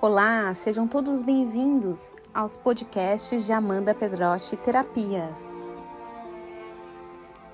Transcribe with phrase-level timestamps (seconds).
[0.00, 5.52] Olá, sejam todos bem-vindos aos podcasts de Amanda Pedrotti Terapias.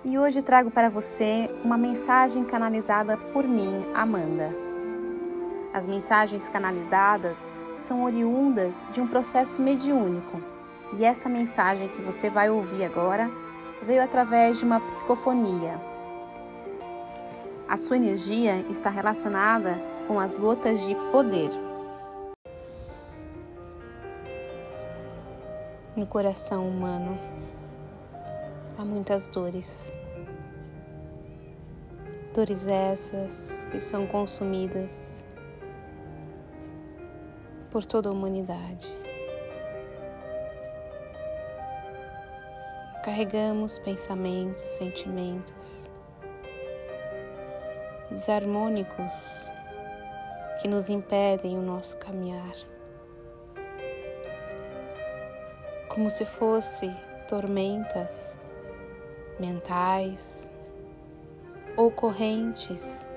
[0.05, 4.55] E hoje trago para você uma mensagem canalizada por mim, Amanda.
[5.73, 10.39] As mensagens canalizadas são oriundas de um processo mediúnico,
[10.99, 13.31] e essa mensagem que você vai ouvir agora
[13.83, 15.81] veio através de uma psicofonia.
[17.67, 21.51] A sua energia está relacionada com as gotas de poder.
[26.05, 27.19] No coração humano
[28.77, 29.91] há muitas dores.
[32.35, 35.25] Dores essas que são consumidas
[37.71, 38.87] por toda a humanidade.
[43.03, 45.91] Carregamos pensamentos, sentimentos
[48.11, 49.49] desarmônicos
[50.61, 52.74] que nos impedem o nosso caminhar.
[55.95, 56.91] Como se fosse
[57.29, 58.37] tormentas
[59.39, 60.51] mentais
[61.77, 63.09] ou correntes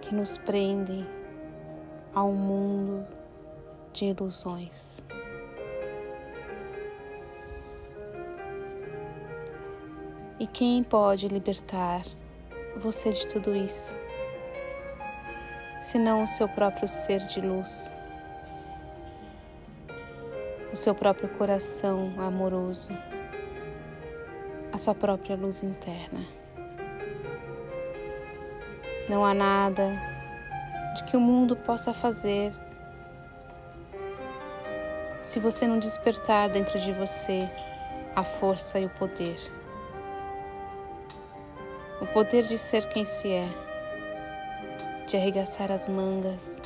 [0.00, 1.06] que nos prendem
[2.14, 3.06] a um mundo
[3.92, 5.02] de ilusões.
[10.38, 12.00] E quem pode libertar
[12.76, 13.94] você de tudo isso,
[15.82, 17.99] senão o seu próprio ser de luz?
[20.72, 22.90] O seu próprio coração amoroso,
[24.72, 26.24] a sua própria luz interna.
[29.08, 29.90] Não há nada
[30.94, 32.52] de que o mundo possa fazer
[35.20, 37.50] se você não despertar dentro de você
[38.14, 39.36] a força e o poder.
[42.00, 43.48] O poder de ser quem se é,
[45.06, 46.62] de arregaçar as mangas,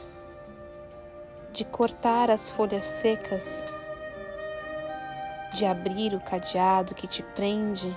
[1.52, 3.64] de cortar as folhas secas
[5.54, 7.96] de abrir o cadeado que te prende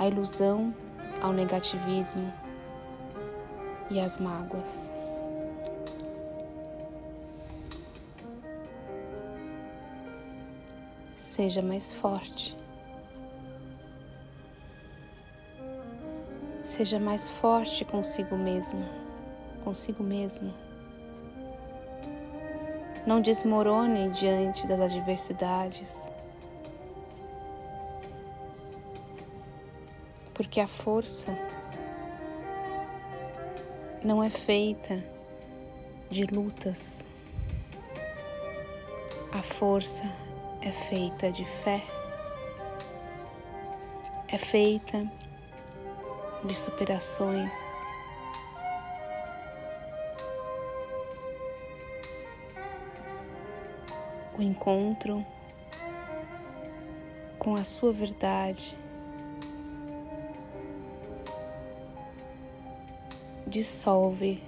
[0.00, 0.74] à ilusão,
[1.22, 2.32] ao negativismo
[3.88, 4.90] e às mágoas.
[11.16, 12.56] Seja mais forte.
[16.64, 18.84] Seja mais forte consigo mesmo,
[19.62, 20.52] consigo mesmo.
[23.06, 26.15] Não desmorone diante das adversidades.
[30.36, 31.34] Porque a força
[34.04, 35.02] não é feita
[36.10, 37.06] de lutas,
[39.32, 40.04] a força
[40.60, 41.82] é feita de fé,
[44.28, 45.10] é feita
[46.44, 47.54] de superações.
[54.38, 55.24] O encontro
[57.38, 58.76] com a sua verdade
[63.46, 64.42] dissolve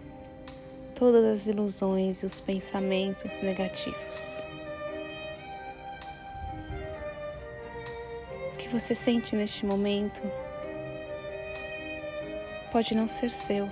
[0.95, 4.43] todas as ilusões e os pensamentos negativos.
[8.53, 10.23] O que você sente neste momento
[12.73, 13.71] pode não ser seu,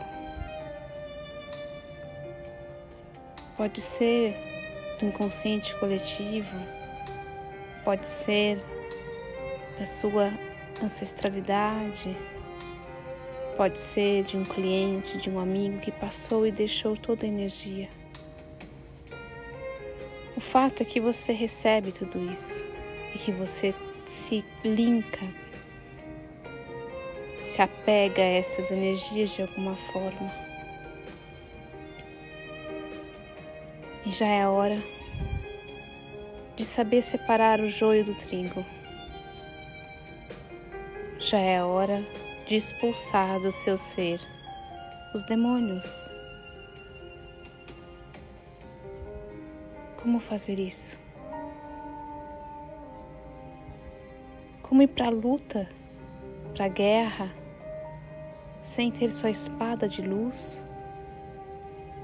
[3.56, 4.36] pode ser
[5.00, 6.56] do inconsciente coletivo,
[7.84, 8.58] pode ser
[9.78, 10.30] da sua
[10.82, 12.16] ancestralidade
[13.56, 17.88] Pode ser de um cliente, de um amigo que passou e deixou toda a energia.
[20.36, 22.62] O fato é que você recebe tudo isso
[23.14, 23.74] e que você
[24.04, 25.26] se linka,
[27.38, 30.30] se apega a essas energias de alguma forma.
[34.04, 34.76] E já é hora
[36.54, 38.62] de saber separar o joio do trigo.
[41.18, 42.04] Já é hora
[42.46, 44.20] de expulsar do seu ser
[45.12, 46.08] os demônios.
[49.96, 50.96] Como fazer isso?
[54.62, 55.68] Como ir para a luta,
[56.54, 57.34] para a guerra,
[58.62, 60.64] sem ter sua espada de luz,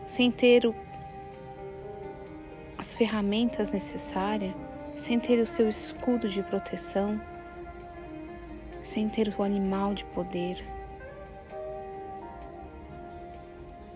[0.06, 0.75] sem ter o,
[2.77, 4.55] as ferramentas necessárias,
[4.95, 7.31] sem ter o seu escudo de proteção?
[8.82, 10.64] Sem ter o animal de poder,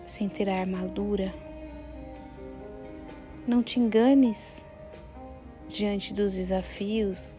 [0.05, 1.33] sem ter a armadura.
[3.47, 4.65] Não te enganes
[5.67, 7.35] diante dos desafios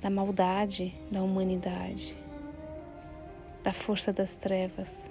[0.00, 2.16] da maldade da humanidade,
[3.62, 5.10] da força das trevas.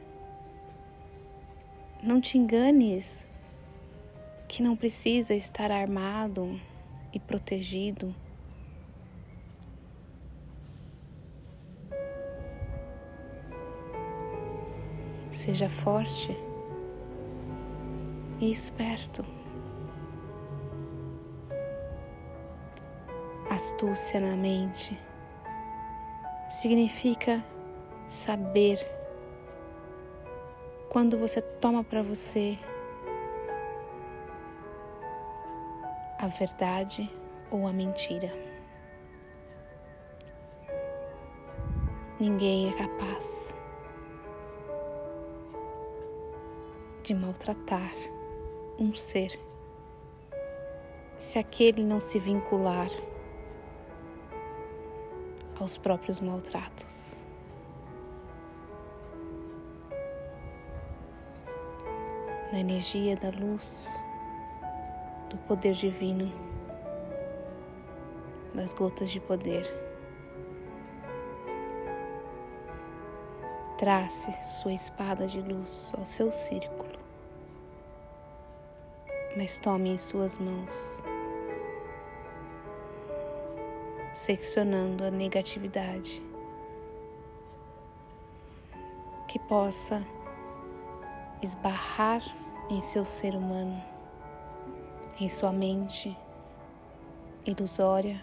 [2.02, 3.28] Não te enganes
[4.48, 6.60] que não precisa estar armado
[7.14, 8.16] e protegido.
[15.50, 16.38] Seja forte
[18.40, 19.26] e esperto.
[23.50, 24.96] Astúcia na mente
[26.48, 27.44] significa
[28.06, 28.78] saber
[30.88, 32.56] quando você toma para você
[36.20, 37.12] a verdade
[37.50, 38.32] ou a mentira.
[42.20, 43.58] Ninguém é capaz
[47.10, 47.92] de maltratar
[48.80, 49.40] um ser
[51.18, 52.88] se aquele não se vincular
[55.60, 57.26] aos próprios maltratos.
[62.52, 63.90] Na energia da luz,
[65.32, 66.32] do poder divino,
[68.54, 69.66] das gotas de poder.
[73.80, 76.89] Trace sua espada de luz ao seu círculo,
[79.40, 81.02] mas tome em suas mãos
[84.12, 86.22] seccionando a negatividade,
[89.30, 90.06] que possa
[91.42, 92.22] esbarrar
[92.70, 93.82] em seu ser humano,
[95.22, 96.18] em sua mente
[97.46, 98.22] ilusória,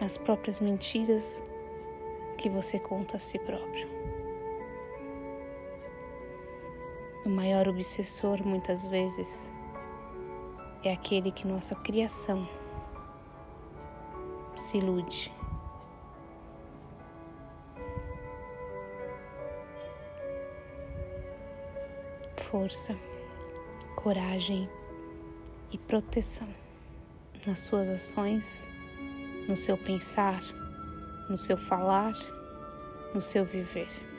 [0.00, 1.44] nas próprias mentiras
[2.36, 3.88] que você conta a si próprio.
[7.24, 9.52] O maior obsessor, muitas vezes,
[10.82, 12.48] é aquele que nossa criação
[14.56, 15.32] se ilude.
[22.36, 22.98] Força,
[23.94, 24.68] coragem
[25.70, 26.48] e proteção
[27.46, 28.66] nas suas ações,
[29.48, 30.40] no seu pensar,
[31.28, 32.12] no seu falar,
[33.14, 34.09] no seu viver.